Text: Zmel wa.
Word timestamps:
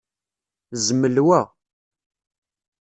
Zmel 0.85 1.17
wa. 1.27 1.41